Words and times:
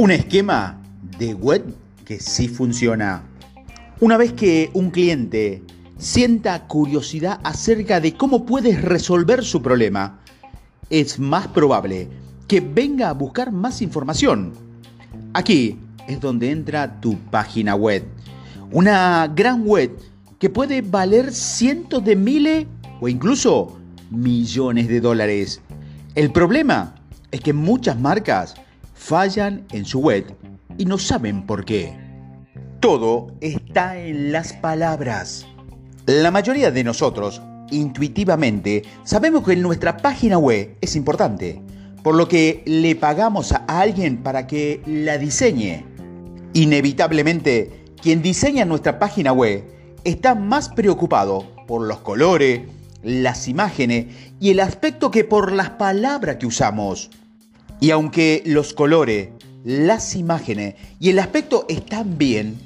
Un 0.00 0.10
esquema 0.10 0.80
de 1.18 1.34
web 1.34 1.74
que 2.06 2.18
sí 2.20 2.48
funciona. 2.48 3.22
Una 4.00 4.16
vez 4.16 4.32
que 4.32 4.70
un 4.72 4.90
cliente 4.90 5.62
sienta 5.98 6.66
curiosidad 6.66 7.38
acerca 7.44 8.00
de 8.00 8.14
cómo 8.14 8.46
puedes 8.46 8.80
resolver 8.80 9.44
su 9.44 9.60
problema, 9.60 10.18
es 10.88 11.18
más 11.18 11.48
probable 11.48 12.08
que 12.48 12.62
venga 12.62 13.10
a 13.10 13.12
buscar 13.12 13.52
más 13.52 13.82
información. 13.82 14.54
Aquí 15.34 15.78
es 16.08 16.18
donde 16.18 16.50
entra 16.50 16.98
tu 17.02 17.18
página 17.18 17.74
web. 17.74 18.02
Una 18.72 19.30
gran 19.36 19.66
web 19.66 19.98
que 20.38 20.48
puede 20.48 20.80
valer 20.80 21.30
cientos 21.30 22.02
de 22.02 22.16
miles 22.16 22.66
o 23.02 23.08
incluso 23.10 23.78
millones 24.10 24.88
de 24.88 25.02
dólares. 25.02 25.60
El 26.14 26.32
problema 26.32 26.94
es 27.30 27.42
que 27.42 27.52
muchas 27.52 28.00
marcas 28.00 28.54
fallan 29.00 29.66
en 29.72 29.86
su 29.86 30.00
web 30.00 30.26
y 30.76 30.84
no 30.84 30.98
saben 30.98 31.46
por 31.46 31.64
qué. 31.64 31.96
Todo 32.80 33.32
está 33.40 33.98
en 33.98 34.30
las 34.30 34.52
palabras. 34.52 35.46
La 36.06 36.30
mayoría 36.30 36.70
de 36.70 36.84
nosotros, 36.84 37.40
intuitivamente, 37.70 38.82
sabemos 39.04 39.44
que 39.44 39.56
nuestra 39.56 39.96
página 39.96 40.38
web 40.38 40.76
es 40.80 40.96
importante, 40.96 41.62
por 42.04 42.14
lo 42.14 42.28
que 42.28 42.62
le 42.66 42.94
pagamos 42.94 43.52
a 43.52 43.64
alguien 43.66 44.22
para 44.22 44.46
que 44.46 44.82
la 44.86 45.18
diseñe. 45.18 45.84
Inevitablemente, 46.52 47.84
quien 48.00 48.22
diseña 48.22 48.64
nuestra 48.64 48.98
página 48.98 49.32
web 49.32 49.64
está 50.04 50.34
más 50.34 50.68
preocupado 50.68 51.46
por 51.66 51.82
los 51.82 52.00
colores, 52.00 52.62
las 53.02 53.48
imágenes 53.48 54.14
y 54.40 54.50
el 54.50 54.60
aspecto 54.60 55.10
que 55.10 55.24
por 55.24 55.52
las 55.52 55.70
palabras 55.70 56.36
que 56.36 56.46
usamos. 56.46 57.10
Y 57.80 57.90
aunque 57.90 58.42
los 58.44 58.74
colores, 58.74 59.30
las 59.64 60.14
imágenes 60.14 60.74
y 60.98 61.08
el 61.08 61.18
aspecto 61.18 61.64
están 61.68 62.18
bien, 62.18 62.58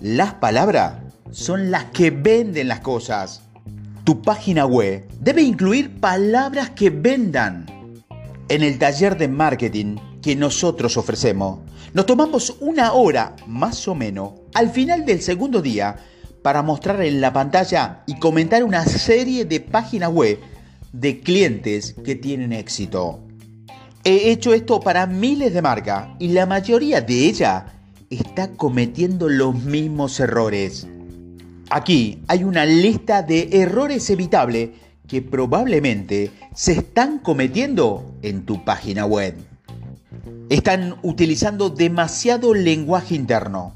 las 0.00 0.34
palabras 0.34 0.94
son 1.30 1.70
las 1.70 1.84
que 1.86 2.10
venden 2.10 2.68
las 2.68 2.80
cosas. 2.80 3.42
Tu 4.04 4.22
página 4.22 4.64
web 4.66 5.06
debe 5.20 5.42
incluir 5.42 6.00
palabras 6.00 6.70
que 6.70 6.90
vendan. 6.90 7.66
En 8.48 8.62
el 8.62 8.78
taller 8.78 9.16
de 9.16 9.28
marketing 9.28 9.96
que 10.22 10.36
nosotros 10.36 10.96
ofrecemos, 10.96 11.60
nos 11.92 12.06
tomamos 12.06 12.56
una 12.60 12.92
hora 12.92 13.36
más 13.46 13.86
o 13.88 13.94
menos 13.94 14.32
al 14.54 14.70
final 14.70 15.04
del 15.04 15.20
segundo 15.20 15.62
día 15.62 15.96
para 16.42 16.62
mostrar 16.62 17.02
en 17.02 17.20
la 17.20 17.32
pantalla 17.32 18.02
y 18.06 18.18
comentar 18.18 18.64
una 18.64 18.84
serie 18.84 19.44
de 19.44 19.60
páginas 19.60 20.10
web 20.10 20.38
de 20.92 21.20
clientes 21.20 21.94
que 22.04 22.14
tienen 22.14 22.52
éxito. 22.52 23.23
He 24.06 24.30
hecho 24.30 24.52
esto 24.52 24.80
para 24.80 25.06
miles 25.06 25.54
de 25.54 25.62
marcas 25.62 26.08
y 26.18 26.28
la 26.28 26.44
mayoría 26.44 27.00
de 27.00 27.26
ellas 27.26 27.64
está 28.10 28.52
cometiendo 28.52 29.30
los 29.30 29.54
mismos 29.54 30.20
errores. 30.20 30.86
Aquí 31.70 32.22
hay 32.28 32.44
una 32.44 32.66
lista 32.66 33.22
de 33.22 33.48
errores 33.52 34.10
evitables 34.10 34.72
que 35.08 35.22
probablemente 35.22 36.30
se 36.54 36.72
están 36.72 37.18
cometiendo 37.18 38.14
en 38.20 38.44
tu 38.44 38.62
página 38.62 39.06
web. 39.06 39.36
Están 40.50 40.96
utilizando 41.02 41.70
demasiado 41.70 42.52
lenguaje 42.52 43.14
interno. 43.14 43.72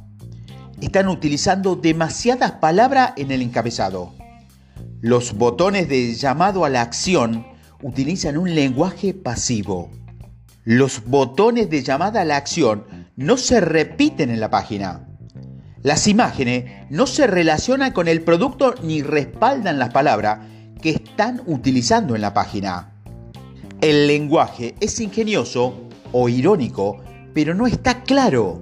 Están 0.83 1.09
utilizando 1.09 1.75
demasiadas 1.75 2.53
palabras 2.53 3.15
en 3.17 3.31
el 3.31 3.41
encabezado. 3.41 4.13
Los 5.01 5.33
botones 5.33 5.89
de 5.89 6.13
llamado 6.13 6.67
a 6.67 6.69
la 6.69 6.83
acción 6.83 7.47
utilizan 7.83 8.37
un 8.37 8.55
lenguaje 8.55 9.15
pasivo. 9.15 9.89
Los 10.71 11.07
botones 11.07 11.71
de 11.71 11.83
llamada 11.83 12.21
a 12.21 12.25
la 12.27 12.37
acción 12.37 12.85
no 13.17 13.39
se 13.39 13.59
repiten 13.59 14.29
en 14.29 14.39
la 14.39 14.51
página. 14.51 15.09
Las 15.83 16.07
imágenes 16.07 16.87
no 16.91 17.07
se 17.07 17.27
relacionan 17.27 17.93
con 17.93 18.07
el 18.07 18.21
producto 18.21 18.75
ni 18.83 19.01
respaldan 19.01 19.79
las 19.79 19.95
palabras 19.95 20.41
que 20.83 20.91
están 20.91 21.41
utilizando 21.47 22.15
en 22.15 22.21
la 22.21 22.35
página. 22.35 22.93
El 23.81 24.07
lenguaje 24.07 24.75
es 24.79 25.01
ingenioso 25.01 25.89
o 26.13 26.29
irónico, 26.29 26.99
pero 27.33 27.55
no 27.55 27.67
está 27.67 28.03
claro. 28.03 28.61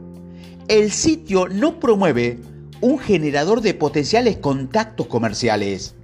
El 0.68 0.92
sitio 0.92 1.48
no 1.48 1.80
promueve 1.80 2.38
un 2.82 3.00
generador 3.00 3.62
de 3.62 3.74
potenciales 3.74 4.36
contactos 4.36 5.08
comerciales. 5.08 5.96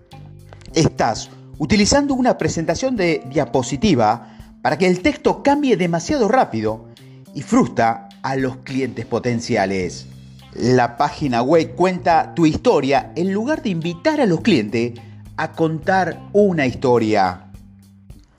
Estás 0.75 1.31
utilizando 1.59 2.15
una 2.15 2.39
presentación 2.39 2.97
de 2.97 3.23
diapositiva 3.31 4.33
para 4.63 4.79
que 4.79 4.87
el 4.87 5.01
texto 5.01 5.43
cambie 5.43 5.77
demasiado 5.77 6.29
rápido 6.29 6.87
y 7.35 7.43
frustra 7.43 8.09
a 8.23 8.37
los 8.37 8.59
clientes 8.59 9.05
potenciales. 9.05 10.07
La 10.55 10.97
página 10.97 11.43
web 11.43 11.75
cuenta 11.75 12.35
tu 12.35 12.47
historia 12.47 13.13
en 13.17 13.33
lugar 13.33 13.63
de 13.63 13.71
invitar 13.71 14.21
a 14.21 14.27
los 14.27 14.41
clientes 14.41 14.93
a 15.37 15.53
contar 15.53 16.21
una 16.33 16.67
historia. 16.67 17.49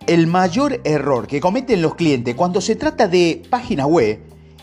El 0.06 0.28
mayor 0.28 0.82
error 0.84 1.28
que 1.28 1.42
cometen 1.42 1.82
los 1.82 1.96
clientes 1.96 2.36
cuando 2.36 2.62
se 2.62 2.76
trata 2.76 3.08
de 3.08 3.42
página 3.50 3.86
web 3.86 4.20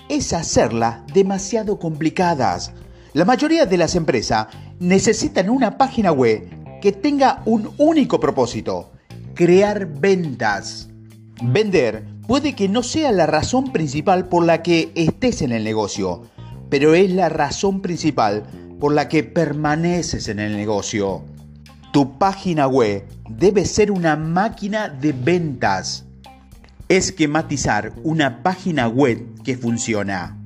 es 0.08 0.32
hacerlas 0.32 1.06
demasiado 1.12 1.78
complicadas. 1.78 2.72
La 3.12 3.24
mayoría 3.24 3.66
de 3.66 3.76
las 3.76 3.96
empresas 3.96 4.46
necesitan 4.78 5.50
una 5.50 5.76
página 5.76 6.12
web 6.12 6.48
que 6.80 6.92
tenga 6.92 7.42
un 7.46 7.70
único 7.78 8.20
propósito, 8.20 8.92
crear 9.34 9.86
ventas. 9.86 10.89
Vender 11.42 12.04
puede 12.26 12.54
que 12.54 12.68
no 12.68 12.82
sea 12.82 13.12
la 13.12 13.26
razón 13.26 13.72
principal 13.72 14.28
por 14.28 14.44
la 14.44 14.62
que 14.62 14.92
estés 14.94 15.40
en 15.40 15.52
el 15.52 15.64
negocio, 15.64 16.22
pero 16.68 16.94
es 16.94 17.10
la 17.10 17.30
razón 17.30 17.80
principal 17.80 18.44
por 18.78 18.92
la 18.92 19.08
que 19.08 19.24
permaneces 19.24 20.28
en 20.28 20.38
el 20.38 20.54
negocio. 20.54 21.24
Tu 21.92 22.18
página 22.18 22.68
web 22.68 23.04
debe 23.28 23.64
ser 23.64 23.90
una 23.90 24.16
máquina 24.16 24.88
de 24.88 25.12
ventas. 25.12 26.04
Esquematizar 26.88 27.92
una 28.02 28.42
página 28.42 28.86
web 28.86 29.26
que 29.42 29.56
funciona. 29.56 30.36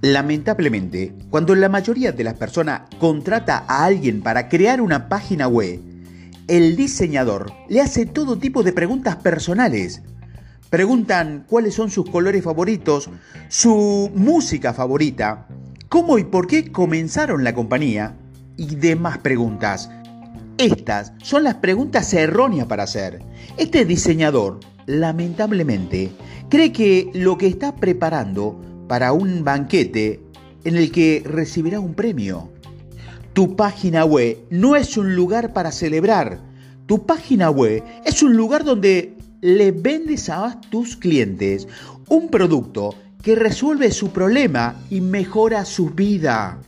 Lamentablemente, 0.00 1.12
cuando 1.28 1.54
la 1.54 1.68
mayoría 1.68 2.12
de 2.12 2.24
las 2.24 2.34
personas 2.34 2.82
contrata 2.98 3.64
a 3.68 3.84
alguien 3.84 4.22
para 4.22 4.48
crear 4.48 4.80
una 4.80 5.08
página 5.08 5.48
web, 5.48 5.80
el 6.48 6.76
diseñador 6.76 7.52
le 7.68 7.80
hace 7.80 8.06
todo 8.06 8.38
tipo 8.38 8.62
de 8.62 8.72
preguntas 8.72 9.16
personales. 9.16 10.02
Preguntan 10.70 11.44
cuáles 11.46 11.74
son 11.74 11.90
sus 11.90 12.08
colores 12.10 12.42
favoritos, 12.42 13.10
su 13.48 14.10
música 14.14 14.72
favorita, 14.72 15.46
cómo 15.88 16.18
y 16.18 16.24
por 16.24 16.46
qué 16.46 16.72
comenzaron 16.72 17.44
la 17.44 17.54
compañía 17.54 18.16
y 18.56 18.76
demás 18.76 19.18
preguntas. 19.18 19.90
Estas 20.56 21.12
son 21.22 21.44
las 21.44 21.56
preguntas 21.56 22.12
erróneas 22.12 22.66
para 22.66 22.82
hacer. 22.82 23.22
Este 23.58 23.84
diseñador, 23.84 24.60
lamentablemente, 24.86 26.10
cree 26.48 26.72
que 26.72 27.10
lo 27.14 27.38
que 27.38 27.46
está 27.46 27.76
preparando 27.76 28.60
para 28.88 29.12
un 29.12 29.44
banquete 29.44 30.20
en 30.64 30.76
el 30.76 30.90
que 30.90 31.22
recibirá 31.24 31.78
un 31.78 31.94
premio. 31.94 32.50
Tu 33.38 33.54
página 33.54 34.04
web 34.04 34.36
no 34.50 34.74
es 34.74 34.96
un 34.96 35.14
lugar 35.14 35.52
para 35.52 35.70
celebrar. 35.70 36.40
Tu 36.86 37.06
página 37.06 37.50
web 37.50 37.84
es 38.04 38.20
un 38.24 38.36
lugar 38.36 38.64
donde 38.64 39.16
le 39.40 39.70
vendes 39.70 40.28
a 40.28 40.60
tus 40.70 40.96
clientes 40.96 41.68
un 42.08 42.30
producto 42.30 42.96
que 43.22 43.36
resuelve 43.36 43.92
su 43.92 44.10
problema 44.10 44.74
y 44.90 45.00
mejora 45.00 45.64
su 45.64 45.90
vida. 45.90 46.60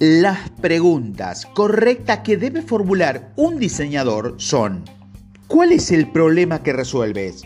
Las 0.00 0.50
preguntas 0.60 1.46
correctas 1.54 2.18
que 2.24 2.36
debe 2.36 2.62
formular 2.62 3.32
un 3.36 3.60
diseñador 3.60 4.34
son, 4.38 4.82
¿cuál 5.46 5.70
es 5.70 5.92
el 5.92 6.10
problema 6.10 6.64
que 6.64 6.72
resuelves? 6.72 7.44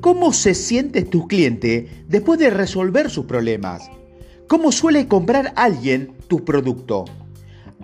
¿Cómo 0.00 0.32
se 0.32 0.54
siente 0.54 1.02
tu 1.02 1.28
cliente 1.28 2.04
después 2.08 2.40
de 2.40 2.50
resolver 2.50 3.08
sus 3.08 3.26
problemas? 3.26 3.88
¿Cómo 4.48 4.72
suele 4.72 5.06
comprar 5.06 5.52
alguien 5.54 6.10
tu 6.26 6.44
producto? 6.44 7.04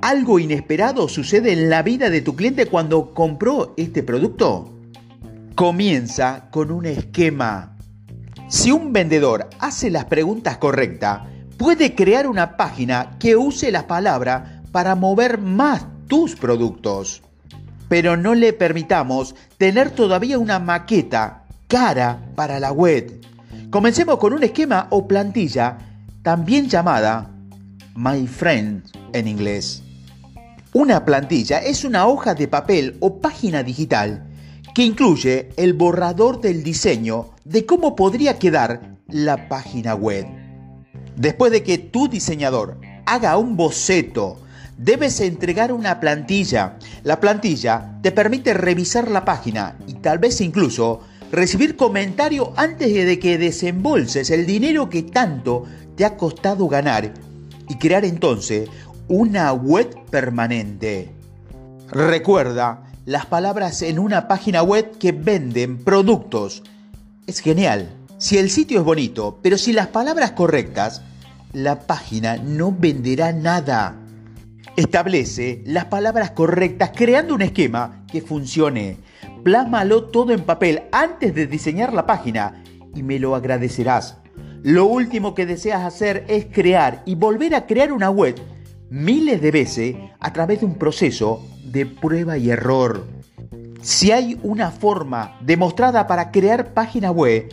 ¿Algo 0.02 0.38
inesperado 0.38 1.08
sucede 1.08 1.52
en 1.52 1.70
la 1.70 1.82
vida 1.82 2.10
de 2.10 2.20
tu 2.20 2.36
cliente 2.36 2.66
cuando 2.66 3.14
compró 3.14 3.72
este 3.78 4.02
producto? 4.02 4.74
Comienza 5.54 6.48
con 6.50 6.70
un 6.70 6.84
esquema. 6.84 7.78
Si 8.48 8.70
un 8.70 8.92
vendedor 8.92 9.48
hace 9.58 9.90
las 9.90 10.04
preguntas 10.04 10.58
correctas, 10.58 11.22
puede 11.56 11.94
crear 11.94 12.26
una 12.26 12.58
página 12.58 13.16
que 13.18 13.36
use 13.36 13.72
las 13.72 13.84
palabras 13.84 14.60
para 14.70 14.94
mover 14.94 15.38
más 15.38 15.86
tus 16.08 16.36
productos. 16.36 17.22
Pero 17.88 18.18
no 18.18 18.34
le 18.34 18.52
permitamos 18.52 19.34
tener 19.56 19.90
todavía 19.90 20.38
una 20.38 20.58
maqueta 20.58 21.44
cara 21.68 22.20
para 22.34 22.60
la 22.60 22.70
web. 22.70 23.24
Comencemos 23.70 24.18
con 24.18 24.34
un 24.34 24.42
esquema 24.42 24.88
o 24.90 25.08
plantilla, 25.08 25.78
también 26.22 26.68
llamada 26.68 27.30
My 27.94 28.26
Friend 28.26 28.84
en 29.14 29.26
inglés. 29.26 29.82
Una 30.78 31.06
plantilla 31.06 31.60
es 31.60 31.84
una 31.84 32.06
hoja 32.06 32.34
de 32.34 32.48
papel 32.48 32.98
o 33.00 33.18
página 33.18 33.62
digital 33.62 34.26
que 34.74 34.82
incluye 34.82 35.48
el 35.56 35.72
borrador 35.72 36.42
del 36.42 36.62
diseño 36.62 37.30
de 37.46 37.64
cómo 37.64 37.96
podría 37.96 38.38
quedar 38.38 38.98
la 39.08 39.48
página 39.48 39.94
web. 39.94 40.26
Después 41.16 41.50
de 41.50 41.62
que 41.62 41.78
tu 41.78 42.08
diseñador 42.08 42.78
haga 43.06 43.38
un 43.38 43.56
boceto, 43.56 44.36
debes 44.76 45.18
entregar 45.20 45.72
una 45.72 45.98
plantilla. 45.98 46.76
La 47.04 47.20
plantilla 47.20 47.98
te 48.02 48.12
permite 48.12 48.52
revisar 48.52 49.10
la 49.10 49.24
página 49.24 49.78
y 49.86 49.94
tal 49.94 50.18
vez 50.18 50.42
incluso 50.42 51.00
recibir 51.32 51.76
comentario 51.76 52.52
antes 52.54 52.92
de 52.92 53.18
que 53.18 53.38
desembolses 53.38 54.28
el 54.28 54.44
dinero 54.44 54.90
que 54.90 55.04
tanto 55.04 55.64
te 55.96 56.04
ha 56.04 56.18
costado 56.18 56.68
ganar 56.68 57.14
y 57.66 57.76
crear 57.76 58.04
entonces 58.04 58.68
una 59.08 59.52
web 59.52 59.94
permanente. 60.10 61.12
Recuerda 61.88 62.82
las 63.04 63.26
palabras 63.26 63.82
en 63.82 64.00
una 64.00 64.26
página 64.26 64.62
web 64.62 64.98
que 64.98 65.12
venden 65.12 65.78
productos. 65.78 66.64
Es 67.26 67.38
genial. 67.38 67.88
Si 68.18 68.38
el 68.38 68.50
sitio 68.50 68.80
es 68.80 68.84
bonito, 68.84 69.38
pero 69.42 69.58
si 69.58 69.72
las 69.72 69.86
palabras 69.88 70.32
correctas, 70.32 71.02
la 71.52 71.80
página 71.86 72.36
no 72.36 72.74
venderá 72.76 73.32
nada. 73.32 73.94
Establece 74.76 75.62
las 75.66 75.84
palabras 75.84 76.32
correctas 76.32 76.90
creando 76.94 77.34
un 77.34 77.42
esquema 77.42 78.04
que 78.10 78.22
funcione. 78.22 78.96
Plásmalo 79.44 80.06
todo 80.06 80.32
en 80.32 80.42
papel 80.42 80.82
antes 80.90 81.32
de 81.34 81.46
diseñar 81.46 81.92
la 81.92 82.06
página 82.06 82.64
y 82.94 83.04
me 83.04 83.20
lo 83.20 83.36
agradecerás. 83.36 84.16
Lo 84.64 84.86
último 84.86 85.36
que 85.36 85.46
deseas 85.46 85.84
hacer 85.84 86.24
es 86.26 86.46
crear 86.46 87.02
y 87.06 87.14
volver 87.14 87.54
a 87.54 87.66
crear 87.66 87.92
una 87.92 88.10
web 88.10 88.34
miles 88.90 89.40
de 89.40 89.50
veces 89.50 89.96
a 90.20 90.32
través 90.32 90.60
de 90.60 90.66
un 90.66 90.74
proceso 90.74 91.44
de 91.64 91.86
prueba 91.86 92.38
y 92.38 92.50
error. 92.50 93.06
Si 93.82 94.12
hay 94.12 94.38
una 94.42 94.70
forma 94.70 95.38
demostrada 95.40 96.06
para 96.06 96.30
crear 96.30 96.72
páginas 96.72 97.12
web 97.12 97.48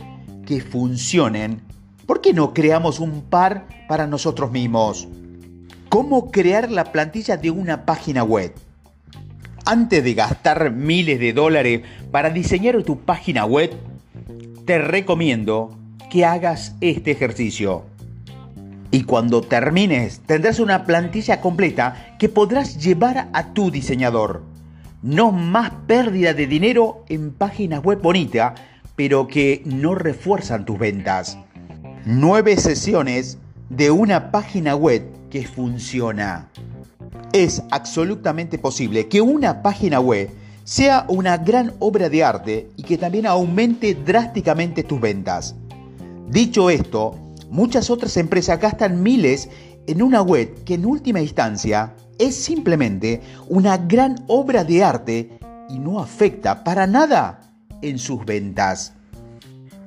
que 0.46 0.60
funcionen, 0.60 1.62
¿por 2.06 2.20
qué 2.20 2.32
no 2.32 2.52
creamos 2.52 3.00
un 3.00 3.22
par 3.22 3.66
para 3.88 4.06
nosotros 4.06 4.50
mismos? 4.50 5.08
¿Cómo 5.88 6.30
crear 6.30 6.70
la 6.70 6.84
plantilla 6.92 7.36
de 7.36 7.50
una 7.50 7.84
página 7.84 8.24
web? 8.24 8.52
Antes 9.64 10.04
de 10.04 10.14
gastar 10.14 10.72
miles 10.72 11.18
de 11.20 11.32
dólares 11.32 11.82
para 12.10 12.30
diseñar 12.30 12.82
tu 12.82 13.00
página 13.00 13.46
web, 13.46 13.70
te 14.66 14.78
recomiendo 14.78 15.76
que 16.10 16.24
hagas 16.24 16.74
este 16.80 17.12
ejercicio. 17.12 17.93
Y 18.94 19.02
cuando 19.02 19.40
termines, 19.40 20.20
tendrás 20.24 20.60
una 20.60 20.84
plantilla 20.84 21.40
completa 21.40 22.14
que 22.16 22.28
podrás 22.28 22.78
llevar 22.78 23.28
a 23.32 23.52
tu 23.52 23.72
diseñador. 23.72 24.44
No 25.02 25.32
más 25.32 25.72
pérdida 25.88 26.32
de 26.32 26.46
dinero 26.46 27.04
en 27.08 27.32
páginas 27.32 27.82
web 27.82 28.00
bonitas, 28.00 28.52
pero 28.94 29.26
que 29.26 29.62
no 29.64 29.96
refuerzan 29.96 30.64
tus 30.64 30.78
ventas. 30.78 31.36
Nueve 32.06 32.56
sesiones 32.56 33.38
de 33.68 33.90
una 33.90 34.30
página 34.30 34.76
web 34.76 35.02
que 35.28 35.44
funciona. 35.44 36.48
Es 37.32 37.64
absolutamente 37.72 38.58
posible 38.58 39.08
que 39.08 39.20
una 39.20 39.60
página 39.60 39.98
web 39.98 40.30
sea 40.62 41.04
una 41.08 41.36
gran 41.38 41.72
obra 41.80 42.08
de 42.08 42.22
arte 42.22 42.68
y 42.76 42.84
que 42.84 42.96
también 42.96 43.26
aumente 43.26 43.96
drásticamente 43.96 44.84
tus 44.84 45.00
ventas. 45.00 45.56
Dicho 46.28 46.70
esto, 46.70 47.23
muchas 47.54 47.88
otras 47.88 48.16
empresas 48.16 48.60
gastan 48.60 49.00
miles 49.00 49.48
en 49.86 50.02
una 50.02 50.22
web 50.22 50.64
que 50.64 50.74
en 50.74 50.84
última 50.84 51.20
instancia 51.20 51.94
es 52.18 52.34
simplemente 52.34 53.20
una 53.48 53.76
gran 53.76 54.24
obra 54.26 54.64
de 54.64 54.82
arte 54.82 55.38
y 55.70 55.78
no 55.78 56.00
afecta 56.00 56.64
para 56.64 56.88
nada 56.88 57.40
en 57.80 58.00
sus 58.00 58.24
ventas. 58.24 58.94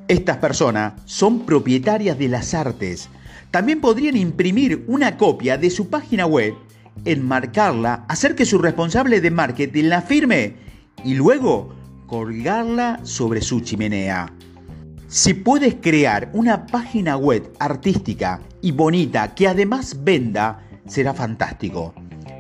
Estas 0.08 0.38
personas 0.38 0.94
son 1.04 1.42
propietarias 1.42 2.18
de 2.18 2.30
las 2.30 2.54
artes, 2.54 3.10
también 3.52 3.82
podrían 3.82 4.16
imprimir 4.16 4.86
una 4.88 5.18
copia 5.18 5.58
de 5.58 5.70
su 5.70 5.90
página 5.90 6.26
web, 6.26 6.54
enmarcarla, 7.04 8.06
hacer 8.08 8.36
que 8.36 8.46
su 8.46 8.60
responsable 8.60 9.20
de 9.20 9.32
marketing 9.32 9.90
la 9.90 10.02
firme 10.02 10.56
y 11.04 11.16
luego 11.16 11.76
colgarla 12.08 13.02
sobre 13.04 13.42
su 13.42 13.60
chimenea. 13.60 14.37
Si 15.08 15.34
puedes 15.34 15.76
crear 15.76 16.30
una 16.34 16.66
página 16.66 17.18
web 17.18 17.52
artística 17.60 18.42
y 18.62 18.72
bonita 18.72 19.34
que 19.34 19.48
además 19.48 20.04
venda, 20.04 20.64
será 20.86 21.14
fantástico. 21.14 21.94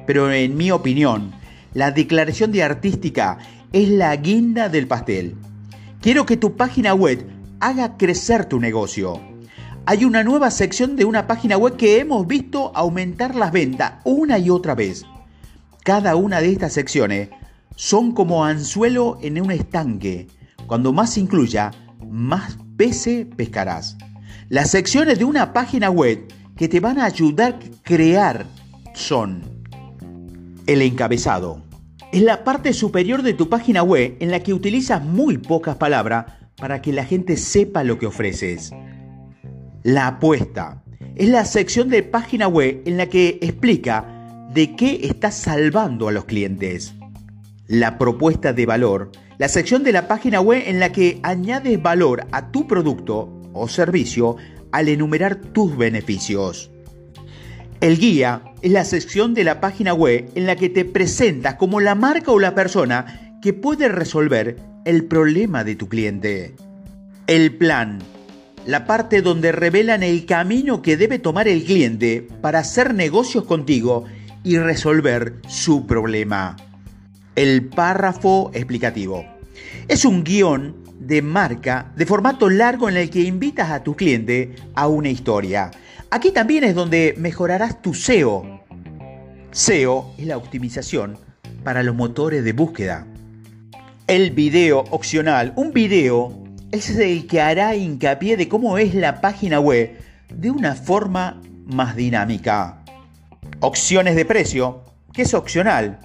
Pero 0.05 0.31
en 0.31 0.55
mi 0.55 0.71
opinión, 0.71 1.31
la 1.73 1.91
declaración 1.91 2.51
de 2.51 2.63
artística 2.63 3.37
es 3.71 3.89
la 3.89 4.15
guinda 4.15 4.69
del 4.69 4.87
pastel. 4.87 5.35
Quiero 6.01 6.25
que 6.25 6.37
tu 6.37 6.55
página 6.55 6.93
web 6.93 7.25
haga 7.59 7.97
crecer 7.97 8.45
tu 8.45 8.59
negocio 8.59 9.21
hay 9.89 10.03
una 10.03 10.21
nueva 10.21 10.51
sección 10.51 10.97
de 10.97 11.05
una 11.05 11.27
página 11.27 11.57
web 11.57 11.77
que 11.77 12.01
hemos 12.01 12.27
visto 12.27 12.73
aumentar 12.75 13.35
las 13.35 13.53
ventas 13.53 13.93
una 14.03 14.37
y 14.37 14.49
otra 14.49 14.75
vez. 14.75 15.05
Cada 15.85 16.17
una 16.17 16.41
de 16.41 16.51
estas 16.51 16.73
secciones 16.73 17.29
son 17.77 18.11
como 18.11 18.43
anzuelo 18.43 19.17
en 19.21 19.41
un 19.41 19.49
estanque. 19.49 20.27
Cuando 20.65 20.91
más 20.91 21.17
incluya, 21.17 21.71
más 22.09 22.57
peces 22.77 23.25
pescarás. 23.35 23.97
Las 24.49 24.71
secciones 24.71 25.19
de 25.19 25.25
una 25.25 25.53
página 25.53 25.89
web 25.89 26.27
que 26.55 26.67
te 26.67 26.79
van 26.79 26.99
a 26.99 27.05
ayudar 27.05 27.53
a 27.53 27.83
crear 27.83 28.45
son 28.93 29.41
el 30.65 30.81
encabezado. 30.81 31.63
Es 32.11 32.21
la 32.21 32.43
parte 32.43 32.73
superior 32.73 33.21
de 33.21 33.33
tu 33.33 33.49
página 33.49 33.83
web 33.83 34.15
en 34.19 34.31
la 34.31 34.41
que 34.41 34.53
utilizas 34.53 35.03
muy 35.03 35.37
pocas 35.37 35.75
palabras 35.75 36.25
para 36.57 36.81
que 36.81 36.93
la 36.93 37.05
gente 37.05 37.37
sepa 37.37 37.83
lo 37.83 37.99
que 37.99 38.07
ofreces. 38.07 38.71
La 39.83 40.07
apuesta 40.07 40.83
es 41.15 41.29
la 41.29 41.45
sección 41.45 41.89
de 41.89 42.03
página 42.03 42.47
web 42.47 42.81
en 42.85 42.97
la 42.97 43.07
que 43.07 43.39
explica 43.41 44.47
de 44.53 44.75
qué 44.75 45.01
estás 45.03 45.35
salvando 45.35 46.07
a 46.07 46.11
los 46.11 46.25
clientes. 46.25 46.93
La 47.67 47.97
propuesta 47.97 48.53
de 48.53 48.65
valor, 48.65 49.11
la 49.37 49.47
sección 49.47 49.83
de 49.83 49.91
la 49.91 50.07
página 50.07 50.41
web 50.41 50.63
en 50.65 50.79
la 50.79 50.91
que 50.91 51.19
añades 51.23 51.81
valor 51.81 52.25
a 52.31 52.51
tu 52.51 52.67
producto 52.67 53.29
o 53.53 53.67
servicio 53.67 54.37
al 54.71 54.89
enumerar 54.89 55.35
tus 55.35 55.77
beneficios. 55.77 56.71
El 57.79 57.97
guía 57.99 58.41
es 58.61 58.71
la 58.71 58.85
sección 58.85 59.33
de 59.33 59.43
la 59.43 59.61
página 59.61 59.93
web 59.93 60.29
en 60.35 60.47
la 60.47 60.55
que 60.55 60.69
te 60.69 60.85
presentas 60.85 61.55
como 61.55 61.79
la 61.79 61.93
marca 61.93 62.31
o 62.31 62.39
la 62.39 62.55
persona 62.55 63.37
que 63.41 63.53
puede 63.53 63.87
resolver 63.87 64.57
el 64.85 65.05
problema 65.05 65.63
de 65.63 65.75
tu 65.75 65.87
cliente. 65.87 66.55
El 67.27 67.55
plan 67.55 67.99
la 68.67 68.85
parte 68.85 69.21
donde 69.21 69.53
revelan 69.53 70.03
el 70.03 70.25
camino 70.25 70.81
que 70.81 70.97
debe 70.97 71.19
tomar 71.19 71.47
el 71.47 71.63
cliente 71.63 72.27
para 72.41 72.59
hacer 72.59 72.93
negocios 72.93 73.45
contigo 73.45 74.03
y 74.43 74.57
resolver 74.57 75.35
su 75.47 75.87
problema. 75.87 76.57
El 77.37 77.67
párrafo 77.67 78.49
explicativo. 78.55 79.23
Es 79.87 80.05
un 80.05 80.23
guion 80.23 80.75
de 80.99 81.21
marca 81.21 81.93
de 81.95 82.07
formato 82.07 82.49
largo 82.49 82.89
en 82.89 82.97
el 82.97 83.11
que 83.11 83.21
invitas 83.21 83.69
a 83.69 83.83
tu 83.83 83.95
cliente 83.95 84.55
a 84.73 84.87
una 84.87 85.09
historia. 85.09 85.69
Aquí 86.09 86.31
también 86.31 86.63
es 86.63 86.73
donde 86.73 87.13
mejorarás 87.15 87.79
tu 87.79 87.93
SEO. 87.93 88.63
SEO 89.51 90.15
es 90.17 90.25
la 90.25 90.35
optimización 90.35 91.19
para 91.63 91.83
los 91.83 91.95
motores 91.95 92.43
de 92.43 92.53
búsqueda. 92.53 93.05
El 94.07 94.31
video 94.31 94.79
opcional, 94.89 95.53
un 95.57 95.73
video 95.73 96.43
es 96.71 96.89
el 96.89 97.27
que 97.27 97.39
hará 97.39 97.75
hincapié 97.75 98.35
de 98.35 98.49
cómo 98.49 98.79
es 98.79 98.95
la 98.95 99.21
página 99.21 99.59
web 99.59 99.95
de 100.33 100.49
una 100.49 100.73
forma 100.73 101.39
más 101.67 101.95
dinámica. 101.95 102.83
Opciones 103.59 104.15
de 104.15 104.25
precio, 104.25 104.81
que 105.13 105.21
es 105.21 105.35
opcional. 105.35 105.99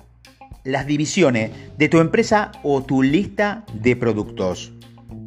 Las 0.64 0.86
divisiones 0.86 1.50
de 1.76 1.88
tu 1.88 1.98
empresa 1.98 2.52
o 2.62 2.82
tu 2.82 3.02
lista 3.02 3.64
de 3.72 3.96
productos. 3.96 4.72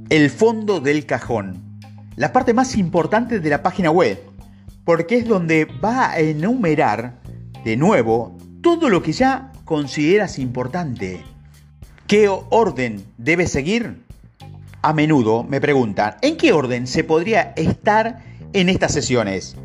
El 0.09 0.29
fondo 0.29 0.79
del 0.79 1.05
cajón. 1.05 1.79
La 2.15 2.31
parte 2.31 2.53
más 2.53 2.77
importante 2.77 3.39
de 3.39 3.49
la 3.49 3.61
página 3.61 3.91
web, 3.91 4.19
porque 4.85 5.17
es 5.17 5.27
donde 5.27 5.65
va 5.65 6.11
a 6.11 6.19
enumerar 6.19 7.19
de 7.63 7.75
nuevo 7.75 8.37
todo 8.61 8.89
lo 8.89 9.03
que 9.03 9.11
ya 9.11 9.51
consideras 9.65 10.39
importante. 10.39 11.21
¿Qué 12.07 12.29
orden 12.29 13.03
debes 13.17 13.51
seguir? 13.51 14.05
a 14.85 14.93
menudo 14.93 15.43
me 15.43 15.59
preguntan, 15.59 16.15
¿en 16.21 16.37
qué 16.37 16.53
orden 16.53 16.85
se 16.85 17.03
podría 17.03 17.53
estar 17.55 18.19
en 18.53 18.69
estas 18.69 18.93
sesiones? 18.93 19.57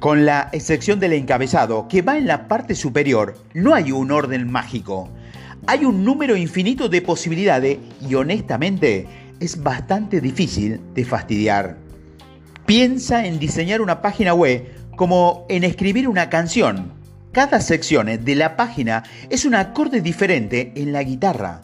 Con 0.00 0.26
la 0.26 0.50
excepción 0.52 1.00
del 1.00 1.14
encabezado, 1.14 1.88
que 1.88 2.02
va 2.02 2.18
en 2.18 2.26
la 2.26 2.48
parte 2.48 2.74
superior, 2.74 3.34
no 3.54 3.74
hay 3.74 3.92
un 3.92 4.10
orden 4.10 4.50
mágico. 4.50 5.08
Hay 5.66 5.84
un 5.84 6.04
número 6.04 6.36
infinito 6.36 6.88
de 6.88 7.00
posibilidades 7.00 7.78
y 8.06 8.14
honestamente 8.14 9.06
es 9.40 9.62
bastante 9.62 10.20
difícil 10.20 10.80
de 10.94 11.04
fastidiar. 11.04 11.78
Piensa 12.66 13.26
en 13.26 13.38
diseñar 13.38 13.80
una 13.80 14.02
página 14.02 14.34
web 14.34 14.70
como 14.96 15.46
en 15.48 15.64
escribir 15.64 16.08
una 16.08 16.28
canción. 16.28 16.92
Cada 17.32 17.60
sección 17.60 18.06
de 18.06 18.34
la 18.34 18.56
página 18.56 19.02
es 19.30 19.44
un 19.44 19.54
acorde 19.54 20.02
diferente 20.02 20.72
en 20.76 20.92
la 20.92 21.02
guitarra. 21.02 21.62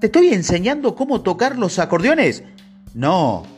¿Te 0.00 0.06
estoy 0.06 0.28
enseñando 0.28 0.94
cómo 0.94 1.22
tocar 1.22 1.58
los 1.58 1.78
acordeones? 1.78 2.42
No. 2.94 3.57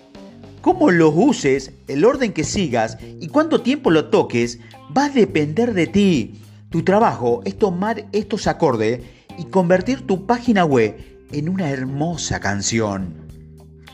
Cómo 0.61 0.91
los 0.91 1.13
uses, 1.17 1.73
el 1.89 2.05
orden 2.05 2.33
que 2.33 2.45
sigas 2.45 2.99
y 3.21 3.29
cuánto 3.29 3.63
tiempo 3.63 3.91
lo 3.91 4.11
toques 4.11 4.59
va 4.97 5.07
a 5.07 5.11
depender 5.11 5.73
de 5.73 5.87
ti. 5.87 6.43
Tu 6.69 6.83
trabajo 6.83 7.41
es 7.45 7.59
tomar 7.59 8.07
estos 8.13 8.47
acordes 8.47 9.01
y 9.39 9.45
convertir 9.45 10.07
tu 10.07 10.27
página 10.27 10.65
web 10.65 10.97
en 11.33 11.49
una 11.49 11.71
hermosa 11.71 12.41
canción. 12.41 13.15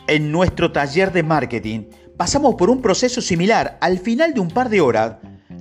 En 0.09 0.33
nuestro 0.33 0.73
taller 0.73 1.13
de 1.13 1.23
marketing 1.23 1.85
pasamos 2.17 2.57
por 2.57 2.69
un 2.69 2.83
proceso 2.83 3.21
similar. 3.21 3.79
Al 3.81 3.99
final 3.99 4.35
de 4.35 4.41
un 4.41 4.49
par 4.49 4.69
de 4.69 4.81
horas, 4.81 5.17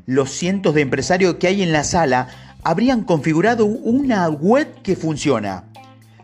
los 0.07 0.31
cientos 0.31 0.73
de 0.73 0.81
empresarios 0.81 1.35
que 1.35 1.47
hay 1.47 1.61
en 1.61 1.71
la 1.71 1.83
sala 1.83 2.29
habrían 2.63 3.03
configurado 3.03 3.65
una 3.65 4.27
web 4.29 4.67
que 4.81 4.95
funciona. 4.95 5.65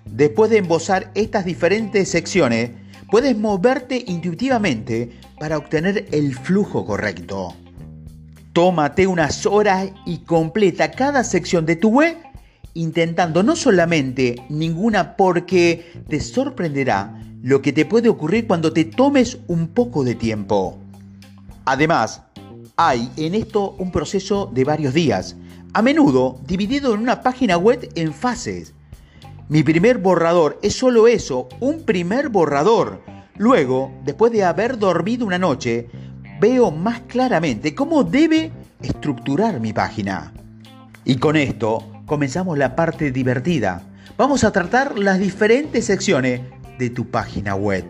Después 0.06 0.50
de 0.50 0.58
embosar 0.58 1.12
estas 1.14 1.46
diferentes 1.46 2.10
secciones, 2.10 2.72
puedes 3.12 3.38
moverte 3.38 4.04
intuitivamente 4.08 5.12
para 5.38 5.58
obtener 5.58 6.08
el 6.12 6.34
flujo 6.34 6.86
correcto. 6.86 7.54
Tómate 8.54 9.06
unas 9.06 9.46
horas 9.46 9.92
y 10.06 10.20
completa 10.20 10.92
cada 10.92 11.24
sección 11.24 11.66
de 11.66 11.76
tu 11.76 11.90
web 11.90 12.18
intentando 12.74 13.44
no 13.44 13.56
solamente 13.56 14.38
ninguna 14.50 15.18
porque 15.18 16.04
te 16.08 16.22
sorprenderá 16.22 17.22
lo 17.44 17.62
que 17.62 17.74
te 17.74 17.86
puede 17.86 18.08
ocurrir 18.08 18.48
cuando 18.48 18.72
te 18.72 18.86
tomes 18.86 19.40
un 19.48 19.68
poco 19.68 20.04
de 20.04 20.16
tiempo. 20.16 20.78
Además, 21.66 22.22
hay 22.78 23.12
en 23.18 23.36
esto 23.36 23.76
un 23.78 23.92
proceso 23.92 24.50
de 24.54 24.64
varios 24.64 24.94
días, 24.94 25.36
a 25.74 25.82
menudo 25.82 26.40
dividido 26.48 26.94
en 26.94 27.02
una 27.02 27.22
página 27.22 27.58
web 27.58 27.90
en 27.96 28.14
fases. 28.14 28.74
Mi 29.52 29.64
primer 29.64 29.98
borrador 29.98 30.58
es 30.62 30.78
solo 30.78 31.10
eso, 31.10 31.50
un 31.60 31.84
primer 31.84 32.30
borrador. 32.30 33.02
Luego, 33.36 33.92
después 34.06 34.32
de 34.32 34.46
haber 34.46 34.80
dormido 34.80 35.26
una 35.26 35.38
noche, 35.38 35.90
veo 36.40 36.72
más 36.72 37.02
claramente 37.02 37.76
cómo 37.76 38.06
debe 38.06 38.54
estructurar 38.82 39.60
mi 39.60 39.74
página. 39.74 40.32
Y 41.04 41.18
con 41.18 41.36
esto 41.36 41.86
comenzamos 42.06 42.58
la 42.58 42.78
parte 42.78 43.12
divertida. 43.12 43.84
Vamos 44.16 44.46
a 44.46 44.54
tratar 44.54 44.98
las 44.98 45.20
diferentes 45.20 45.84
secciones 45.84 46.40
de 46.80 46.90
tu 46.90 47.08
página 47.12 47.54
web. 47.54 47.84